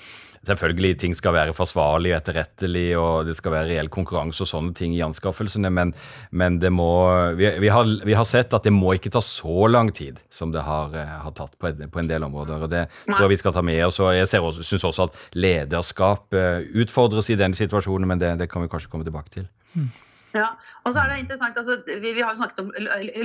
[0.49, 4.73] Selvfølgelig ting skal være forsvarlig og etterrettelig, og det skal være reell konkurranse og sånne
[4.77, 5.93] ting i anskaffelsene, men,
[6.33, 6.89] men det må
[7.37, 10.55] vi, vi, har, vi, har, sett at det må ikke ta så lang tid som
[10.55, 12.65] det har, eh, har tatt på en, på en, del områder.
[12.65, 14.01] og Det tror jeg vi skal ta med oss.
[14.01, 18.65] og Jeg syns også at lederskap eh, utfordres i denne situasjonen, men det, det kan
[18.65, 19.51] vi kanskje komme tilbake til.
[19.75, 19.91] Mm.
[20.31, 20.53] Ja,
[20.85, 22.69] og så er det interessant, altså, vi, vi, har jo snakket om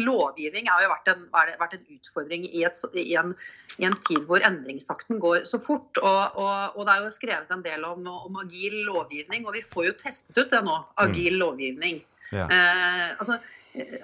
[0.01, 3.35] Lovgivning har jo vært en, vært en utfordring i, et, i, en,
[3.77, 6.01] i, en, tid hvor endringstakten går så fort.
[6.01, 9.65] Og, og, og det er jo skrevet en del om, om, agil lovgivning, og vi
[9.65, 10.79] får jo testet ut det nå.
[11.05, 11.41] Agil mm.
[11.43, 12.01] lovgivning.
[12.31, 12.47] Ja.
[12.49, 13.37] Eh, altså,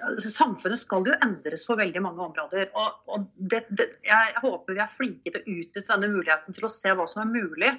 [0.06, 2.70] altså, Samfunnet skal jo endres på veldig mange områder.
[2.78, 6.68] og, og det, det, Jeg håper vi er flinke til å utnytte denne muligheten til
[6.68, 7.72] å se hva som er mulig.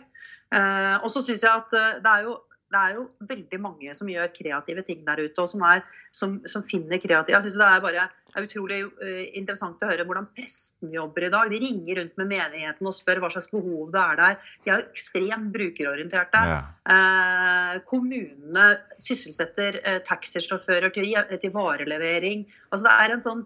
[0.53, 2.41] Eh, og så synes jeg at eh, det er jo
[2.73, 5.83] det er jo veldig mange som gjør kreative ting der ute, og som, er,
[6.15, 9.89] som, som finner kreative Jeg synes det er bare det er utrolig uh, interessant å
[9.91, 11.51] høre hvordan prestene jobber i dag.
[11.53, 14.37] De ringer rundt med menigheten og spør hva slags behov det er der.
[14.63, 16.41] De er jo ekstremt brukerorienterte.
[16.49, 16.61] Ja.
[16.89, 18.65] Uh, kommunene
[18.97, 22.47] sysselsetter uh, taxisjåfører til, til varelevering.
[22.71, 23.45] Altså det er en sånn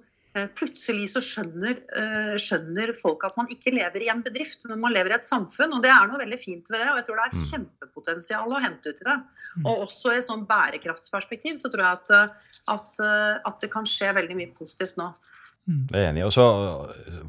[0.58, 4.93] plutselig så skjønner, eh, skjønner, folk at man ikke lever i en bedrift, men man
[4.95, 5.76] lever i et samfunn.
[5.78, 6.89] Og det er noe veldig fint ved det.
[6.91, 7.45] Og jeg tror det er mm.
[7.52, 9.17] kjempepotensial å hente ut i det.
[9.58, 9.65] Mm.
[9.65, 13.04] Og også i et sånn bærekraftsperspektiv så tror jeg at, eh, at,
[13.47, 15.12] at, det kan skje veldig mye positivt nå.
[15.67, 16.26] Det Jeg er enig.
[16.28, 16.47] Og så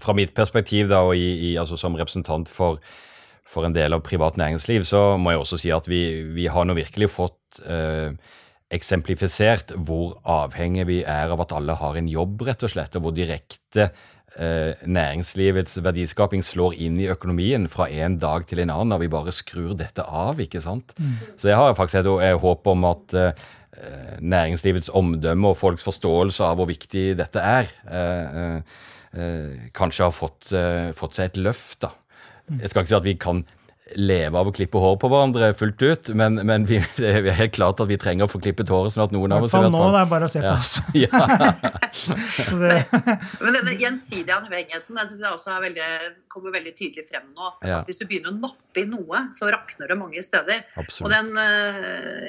[0.03, 2.79] fra mitt perspektiv da, og i, i, altså som representant for,
[3.43, 6.03] for, en del av privat næringsliv, så må jeg også si at vi,
[6.37, 8.15] vi har nå virkelig fått eh,
[8.75, 13.07] eksemplifisert hvor avhengig vi er av at alle har en jobb, rett og slett, og
[13.07, 13.89] hvor direkte
[14.37, 19.13] eh, næringslivets verdiskaping slår inn i økonomien fra en dag til en annen når vi
[19.15, 20.41] bare skrur dette av.
[20.45, 20.93] ikke sant?
[20.99, 21.17] Mm.
[21.41, 23.47] Så jeg har faktisk et, håp om at eh,
[24.21, 28.77] næringslivets omdømme og folks forståelse av hvor viktig dette er, eh,
[29.73, 30.51] kanskje har fått,
[30.95, 31.79] fått, seg et løft.
[31.81, 31.95] da.
[32.51, 32.59] Mm.
[32.61, 33.41] Jeg skal ikke si at vi kan
[33.97, 37.55] leve av å klippe hår på hverandre fullt ut, men, men vi, det er helt
[37.57, 38.95] klart at vi trenger å få klippet håret.
[38.95, 40.55] sånn at noen av oss i hvert fall nå, det er bare å se på
[40.55, 40.75] oss.
[40.99, 41.21] Ja.
[43.43, 45.89] men den gjensidige avhengigheten den synes jeg også veldig,
[46.33, 47.53] kommer veldig tydelig frem nå.
[47.67, 47.81] Ja.
[47.87, 50.65] Hvis du begynner å nappe i noe, så rakner det mange steder.
[50.81, 51.07] Absolutt.
[51.07, 51.31] Og den,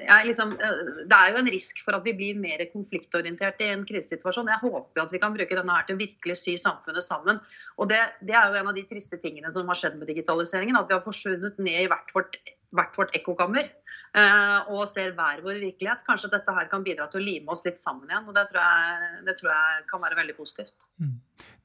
[0.05, 3.71] ja, liksom, eh, det er jo en risk for at vi blir mer konfliktorientert i
[3.73, 4.51] en krisesituasjon.
[4.53, 7.41] Jeg håper at vi kan bruke denne her til å virkelig sy samfunnet sammen.
[7.79, 10.77] Og det, det er jo en av de triste tingene som har skjedd med digitaliseringen.
[10.79, 12.37] At vi har forsvunnet ned i hvert vårt,
[12.75, 13.69] hvert vårt ekkokammer.
[14.09, 16.01] Uh, og ser hver vår virkelighet.
[16.07, 18.25] Kanskje dette her kan bidra til å lime oss litt sammen igjen.
[18.25, 20.87] og Det tror jeg, det tror jeg kan være veldig positivt.
[20.97, 21.11] Mm.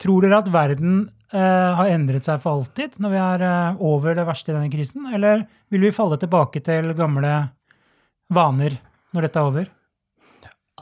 [0.04, 0.98] Tror dere at verden
[1.32, 4.72] eh, har endret seg for alltid når vi er eh, over det verste i denne
[4.74, 5.08] krisen?
[5.16, 7.32] Eller vil vi falle tilbake til gamle
[8.34, 8.76] vaner
[9.16, 9.72] når dette er over?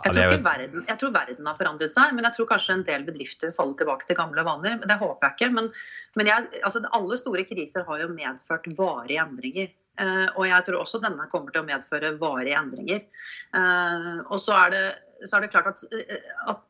[0.00, 3.04] Jeg tror, verden, jeg tror, verden, har forandret seg, men jeg tror kanskje en del
[3.04, 4.78] bedrifter faller tilbake til gamle vaner.
[4.80, 5.50] Det håper jeg ikke.
[5.58, 5.68] Men,
[6.16, 9.68] men jeg, altså, alle store kriser har jo medført varige endringer.
[10.00, 13.04] Uh, og jeg tror også denne kommer til å medføre varige endringer.
[13.52, 14.84] Uh, og så er, det,
[15.28, 16.24] så er, det, klart at, at,
[16.54, 16.64] at,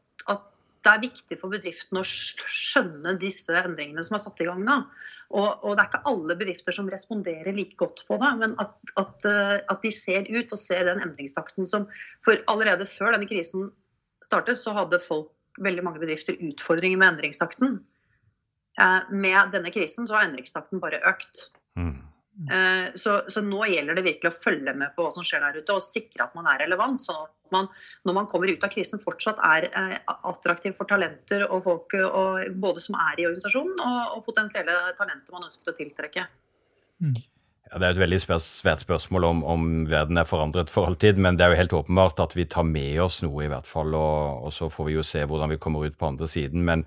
[0.83, 4.79] det er viktig for bedriftene å skjønne disse endringene som er satt i gang nå.
[5.33, 8.75] Og, og, det er ikke alle bedrifter som responderer like godt på det, men at,
[9.01, 11.87] at, eh, at, de ser ut og ser den endringstakten som
[12.27, 13.71] For allerede før denne krisen
[14.25, 17.81] startet, så hadde folk, veldig mange bedrifter utfordringer med endringstakten.
[18.81, 21.51] Eh, med denne krisen så har endringstakten bare økt.
[21.77, 21.97] Mm.
[22.33, 25.61] Eh, så, så, nå gjelder det virkelig å følge med på hva som skjer der
[25.61, 27.03] ute, og sikre at man er relevant.
[27.05, 27.69] sånn at man,
[28.09, 29.99] når man kommer ut av krisen, fortsatt er eh,
[30.31, 35.37] attraktiv for talenter og folk og både som er i organisasjonen, og, og potensielle talenter
[35.37, 36.27] man ønsker å tiltrekke.
[37.03, 37.19] Mm.
[37.73, 41.47] Det er et veldig svært spørsmål om, om, verden er forandret for alltid, men det
[41.47, 43.95] er jo helt åpenbart at vi tar med oss noe, i hvert fall.
[43.97, 46.67] Og, og så får vi jo se hvordan vi kommer ut på andre siden.
[46.69, 46.85] Men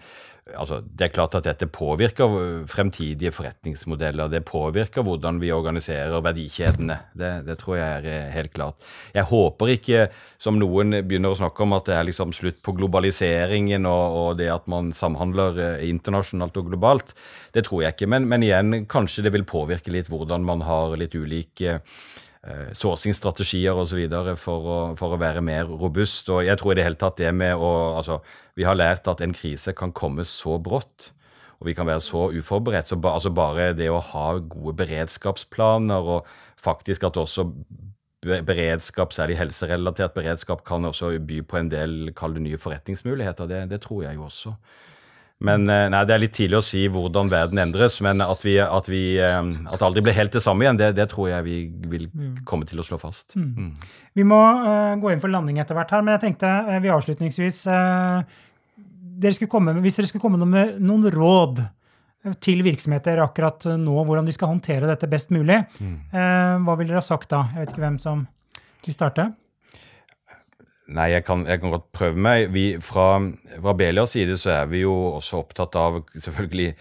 [0.53, 4.29] altså, det er klart at dette påvirker fremtidige forretningsmodeller.
[4.29, 6.97] Det påvirker hvordan vi organiserer verdikjedene.
[7.17, 8.85] Det, det, tror jeg er helt klart.
[9.15, 10.03] Jeg håper ikke,
[10.37, 14.29] som noen begynner å snakke om, at det er liksom slutt på globaliseringen og, og
[14.41, 17.15] det at man samhandler eh, internasjonalt og globalt.
[17.55, 18.11] Det tror jeg ikke.
[18.13, 23.77] Men, men igjen, kanskje det vil påvirke litt hvordan man har litt ulike eh, sourcing-strategier
[23.81, 24.05] osv.
[24.41, 26.29] For, å, for å være mer robust.
[26.33, 28.21] Og jeg tror i det hele tatt det med å altså,
[28.55, 31.11] vi har lært at en krise kan komme så brått,
[31.59, 32.91] og vi kan være så uforberedt.
[32.91, 36.31] Så ba, altså bare det å ha gode beredskapsplaner, og
[36.65, 37.49] faktisk at også
[38.25, 43.49] beredskap, særlig helserelatert beredskap, kan også by på en del kall det nye forretningsmuligheter.
[43.49, 44.55] Det, det, tror jeg jo også.
[45.43, 48.55] Men eh, nei, Det er litt tidlig å si hvordan verden endres, men at, vi,
[48.61, 49.35] at, vi, eh,
[49.67, 51.57] at det aldri blir helt det samme igjen, det, det, tror jeg vi
[51.91, 52.33] vil mm.
[52.47, 53.35] komme til å slå fast.
[53.35, 53.51] Mm.
[53.51, 53.93] Mm.
[54.15, 56.93] Vi må uh, gå inn for landing etter hvert her, men jeg tenkte uh, vi
[56.93, 58.23] avslutningsvis uh,
[59.25, 61.65] dere komme, Hvis dere skulle komme med noen råd
[62.41, 65.93] til virksomheter akkurat nå, hvordan de skal håndtere dette best mulig, mm.
[66.65, 67.43] hva ville dere ha sagt da?
[67.53, 68.23] Jeg vet ikke hvem som
[68.81, 69.27] vil starte.
[70.85, 72.51] Nei, jeg kan, jeg kan, godt prøve meg.
[72.53, 73.17] Vi, fra
[73.57, 76.75] fra Belias side så er vi jo også opptatt av selvfølgelig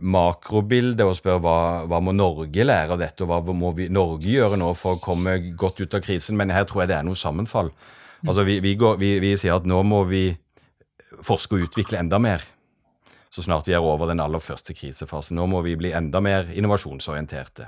[0.00, 4.26] makrobildet og spør hva, hva må Norge lære av dette, og hva må vi, Norge
[4.32, 6.38] gjøre nå for å komme godt ut av krisen.
[6.40, 7.70] Men her tror jeg det er noe sammenfall.
[7.70, 8.26] Mm.
[8.32, 10.26] Altså, vi, vi, går, vi sier at nå må vi
[11.22, 12.42] forske og utvikle enda mer
[13.34, 15.34] så snart vi er over den aller første krisefasen.
[15.34, 17.66] Nå må vi bli enda mer innovasjonsorienterte.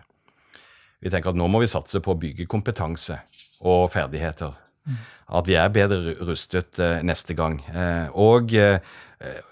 [1.02, 3.18] Vi tenker at nå må vi satse på å bygge kompetanse
[3.66, 4.54] og ferdigheter.
[5.26, 7.58] At vi er bedre rustet eh, neste gang.
[7.72, 8.78] Eh, og eh,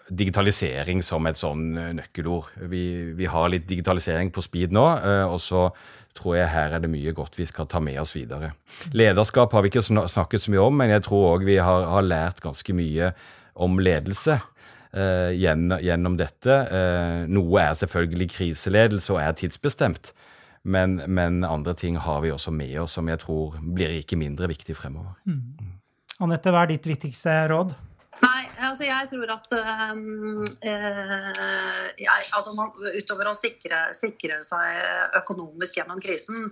[0.08, 2.52] digitalisering som et sånn nøkkelord.
[2.70, 2.84] Vi,
[3.18, 4.84] vi, har litt digitalisering på speed nå,
[5.24, 5.70] og så
[6.14, 8.52] tror jeg her er det mye godt vi skal ta med oss videre.
[8.94, 12.04] Lederskap har vi ikke snakket så mye om, men jeg tror òg vi har, har
[12.06, 13.14] lært ganske mye
[13.54, 14.38] om ledelse.
[14.94, 16.56] Uh, gjennom, dette.
[16.70, 20.12] Uh, noe er selvfølgelig kriseledelse og er tidsbestemt,
[20.64, 24.48] men, men, andre ting har vi også med oss som jeg tror blir ikke mindre
[24.48, 25.12] viktig fremover.
[25.28, 25.74] Mm.
[26.24, 27.74] Anette, hva er ditt viktigste råd?
[28.22, 29.52] Nei, altså jeg tror at
[29.90, 36.46] um, eh, jeg, altså man, Utover å sikre, sikre, seg økonomisk gjennom krisen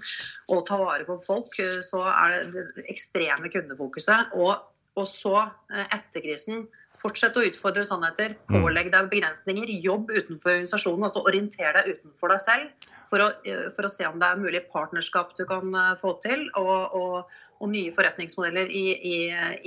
[0.51, 4.35] og ta vare på folk, så er det det ekstreme kundefokuset.
[4.37, 4.53] Og,
[4.98, 5.46] og så,
[5.88, 6.66] etter krisen,
[7.03, 8.37] Fortsett å utfordre sannheter.
[8.46, 8.61] Mm.
[8.62, 9.70] Pålegg deg begrensninger.
[9.83, 11.07] Jobb utenfor organisasjonen.
[11.09, 14.40] Altså orienter deg utenfor deg selv for å, eh, for å, se om det er
[14.40, 16.46] mulig partnerskap du kan eh, få til.
[16.59, 19.16] Og, og, og nye forretningsmodeller i, i,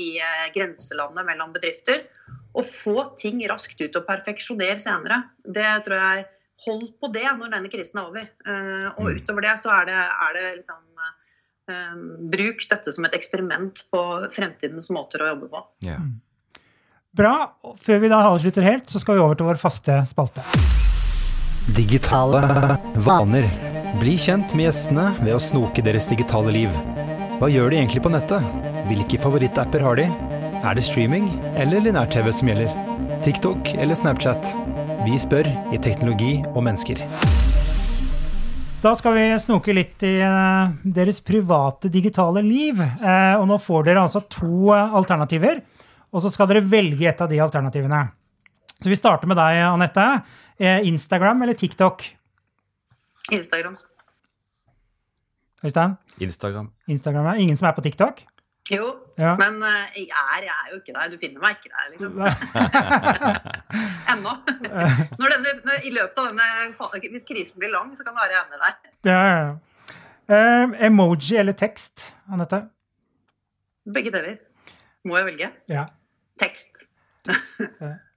[0.01, 2.07] i eh, grenselandet mellom bedrifter.
[2.55, 5.25] Og få ting raskt ut og perfeksjonere senere.
[5.43, 6.31] Det tror jeg
[6.63, 8.27] Hold på det når denne krisen er over.
[8.95, 9.17] Og mm.
[9.19, 10.79] utover det så er det, er det liksom
[11.67, 15.65] um, Bruk dette som et eksperiment på fremtidens måter å jobbe på.
[15.83, 16.07] Yeah.
[17.11, 17.35] Bra.
[17.75, 20.47] Før vi da avslutter helt, så skal vi over til vår faste spalte.
[21.65, 23.45] Digitale vaner.
[23.99, 26.75] Bli kjent med gjestene ved å snoke deres digitale liv.
[27.39, 28.45] Hva gjør de egentlig på nettet?
[28.85, 30.05] Hvilke favorittapper har de?
[30.61, 31.25] Er det streaming
[31.57, 32.69] eller linær-TV som gjelder?
[33.25, 34.51] TikTok eller Snapchat?
[35.07, 37.01] Vi spør i Teknologi og mennesker.
[38.85, 42.77] Da skal vi snoke litt i eh, deres private digitale liv.
[42.77, 45.65] Eh, og nå får dere altså to eh, alternativer,
[46.13, 48.05] og så skal dere velge et av de alternativene.
[48.77, 50.05] Så vi starter med deg, Anette.
[50.59, 52.03] Eh, Instagram eller TikTok?
[53.31, 53.75] Instagram.
[55.65, 55.95] Øystein?
[56.21, 56.71] Instagram.
[56.87, 58.21] Instagram er ingen som er på TikTok?
[58.71, 59.35] Jo, Ja.
[59.37, 61.09] men eh, jeg, er, jeg er jo ikke der.
[61.11, 62.13] Du finner meg ikke der, liksom.
[64.13, 64.33] Ennå.
[65.19, 68.33] Når denne, når, I løpet av denne Hvis krisen blir lang, så kan det være
[68.33, 68.73] jeg ender der.
[69.11, 69.53] Ja, ja.
[70.25, 72.63] Eh, emoji eller tekst, Anette?
[73.93, 74.37] Begge deler.
[75.05, 75.51] Må jeg velge?
[75.69, 75.85] Ja.
[76.41, 76.87] Tekst.
[77.29, 77.35] Ja,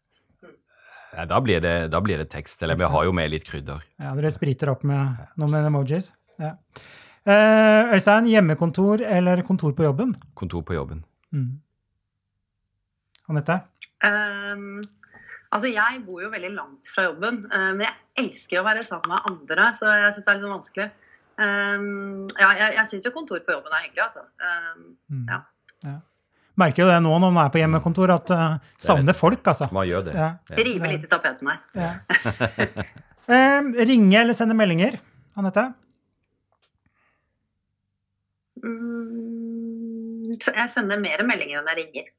[1.16, 2.62] da, blir det, da blir det tekst.
[2.62, 3.83] Eller vi har jo med litt krydder.
[3.99, 6.11] ja dere spriter opp med noe med emojis.
[6.38, 6.55] Ja.
[7.29, 10.14] Eh, Øystein, hjemmekontor eller kontor på jobben?
[10.38, 11.03] Kontor på jobben.
[11.35, 11.59] Mm.
[13.29, 13.59] Anette?
[14.05, 14.79] Um,
[15.51, 19.12] altså, jeg bor jo veldig langt fra jobben, eh, men jeg elsker å være sammen
[19.12, 20.88] med andre, så jeg syns det er litt sånn vanskelig.
[21.38, 24.25] Um, ja, jeg, jeg syns jo kontor på jobben er hyggelig, altså.
[24.42, 25.27] Um, Mm.
[25.29, 25.42] Ja.
[25.85, 25.99] Ja.
[26.59, 29.68] Merker jo det nå når man er på hjemmekontor, at uh, savner folk, altså.
[29.75, 30.14] Man gjør det.
[30.18, 30.31] Ja.
[30.59, 31.61] rive litt i tapeten her.
[31.79, 31.92] Ja.
[33.31, 34.99] uh, ringe eller sende meldinger,
[35.38, 35.68] Anette?
[38.59, 42.11] Mm, jeg sender mer meldinger enn jeg ringer.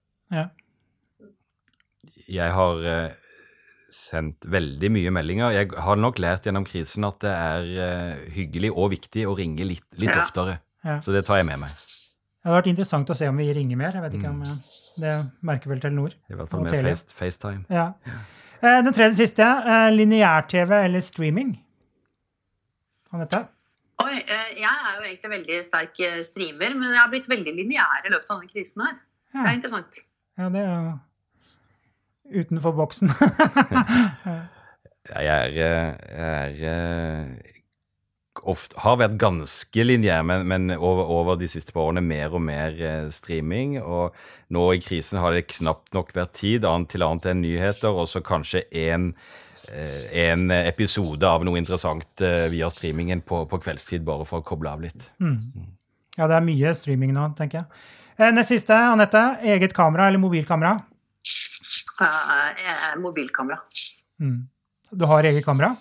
[2.29, 3.15] Jeg har eh,
[3.91, 5.51] sendt veldig mye meldinger.
[5.57, 9.87] Jeg har nok lært gjennom krisen at det er hyggelig og viktig å ringe litt,
[9.97, 10.21] litt Ja.
[10.23, 10.59] oftere.
[10.85, 10.99] Ja.
[11.03, 11.73] Så det tar jeg med meg.
[12.39, 13.91] Det hadde vært interessant å se om vi ringer mer.
[13.91, 14.51] Jeg vet ikke om Mm.
[14.51, 14.59] eh,
[14.99, 16.13] Det merker vel Telenor.
[16.29, 17.65] I hvert fall med face, FaceTime.
[17.69, 17.93] Ja.
[18.61, 19.41] Eh, Den tredje siste.
[19.43, 21.59] eh, Lineær-TV eller streaming?
[23.13, 23.47] Anette?
[23.99, 28.05] Oi, eh, jeg er jo egentlig veldig sterk streamer, men jeg har blitt veldig lineær
[28.05, 28.95] i løpet av denne krisen her.
[29.33, 29.99] Det er interessant.
[30.37, 30.99] ja det er
[32.31, 33.09] jo utenfor boksen.
[35.09, 37.25] Jeg er, jeg er
[38.47, 42.43] ofte, har vært ganske lineær, men, men over, over de siste par årene mer og
[42.45, 43.77] mer eh, streaming.
[43.81, 44.15] Og
[44.55, 48.09] nå i krisen har det knapt nok vært tid annet til annet enn nyheter, og
[48.11, 49.11] så kanskje en,
[49.71, 54.49] eh, en episode av noe interessant eh, via streamingen på, på kveldstid, bare for å
[54.51, 55.09] koble av litt.
[55.23, 55.73] Mm.
[56.19, 57.87] Ja, det er mye streaming nå, tenker jeg.
[58.19, 59.21] Eh, Nest siste, Anette.
[59.47, 60.73] Eget kamera eller mobilkamera?
[62.01, 63.59] Eh, eh, mobilkamera.
[64.19, 64.47] Mm.
[64.91, 65.75] Du har eget kamera?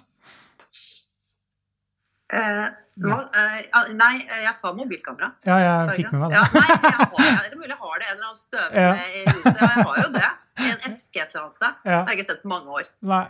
[2.28, 2.64] Eh?
[2.98, 5.30] Eh, nei, eh, jeg sa mobilkamera.
[5.46, 8.08] Ja, jeg fikk med meg Ja, nei, jeg har, det er mulig jeg har det
[8.08, 8.92] en eller annen støvende Ja.
[8.92, 9.60] i huset.
[9.60, 10.30] Ja, jeg har jo det.
[10.58, 11.78] I en eske et eller annet sted.
[11.86, 12.00] Ja.
[12.02, 12.88] Har jeg ikke sett på mange år.
[13.12, 13.22] Nei,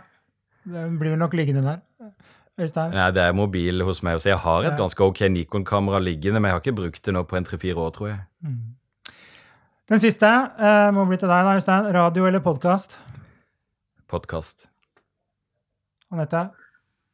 [0.73, 2.11] den blir nok liggende der.
[2.59, 2.91] Øystein?
[2.91, 4.29] Nei, det er mobil hos meg også.
[4.33, 4.77] Jeg har et Ja.
[4.81, 7.93] ganske ok Nikon-kamera liggende, men jeg har ikke brukt det nå på en tre-fire år,
[7.95, 8.19] tror jeg.
[8.43, 8.75] Mm.
[9.89, 11.87] Den siste uh, må bli til deg, da, Øystein.
[11.95, 12.99] Radio eller podkast?
[14.09, 14.67] Podkast.
[16.11, 16.49] Anette?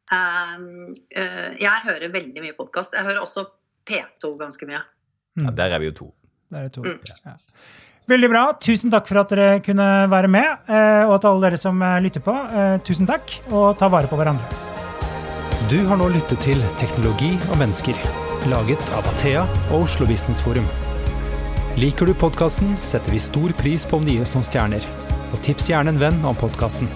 [0.06, 2.94] Um, eh, jeg hører veldig mye podkast.
[2.94, 3.46] Jeg hører også
[3.88, 4.82] P2 ganske mye.
[5.42, 6.12] Ja, der er vi jo to.
[6.52, 6.84] Der er to.
[6.86, 7.00] Mm.
[7.26, 7.34] Ja.
[8.06, 8.44] Veldig bra.
[8.62, 10.68] Tusen takk for at dere kunne være med.
[10.70, 12.34] eh, Og til alle dere som eh, lytter på,
[12.86, 14.46] tusen takk, og ta vare på hverandre.
[15.70, 17.98] Du har nå lyttet til Teknologi og mennesker,
[18.46, 19.42] laget av Athea
[19.72, 20.68] og Oslo Business Forum.
[21.76, 24.86] Liker du podkasten, setter vi stor pris på om du gir oss noen stjerner.
[25.34, 26.86] Og tips gjerne en venn om podkasten.